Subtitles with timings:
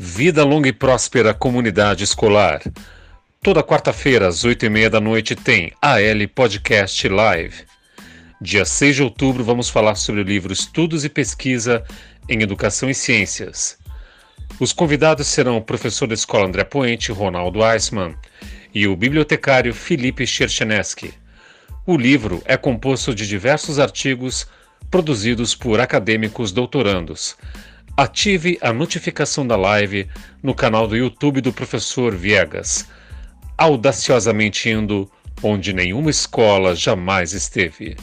[0.00, 2.62] Vida longa e próspera comunidade escolar.
[3.42, 7.64] Toda quarta-feira, às oito e meia da noite, tem AL Podcast Live.
[8.40, 11.82] Dia 6 de outubro, vamos falar sobre o livro Estudos e Pesquisa
[12.28, 13.76] em Educação e Ciências.
[14.60, 18.14] Os convidados serão o professor da Escola André Poente, Ronaldo Eisman,
[18.72, 21.12] e o bibliotecário Felipe Chercheneski.
[21.84, 24.46] O livro é composto de diversos artigos
[24.92, 27.36] produzidos por acadêmicos doutorandos.
[27.98, 30.08] Ative a notificação da live
[30.40, 32.86] no canal do YouTube do professor Viegas,
[33.56, 35.10] audaciosamente indo
[35.42, 37.96] onde nenhuma escola jamais esteve.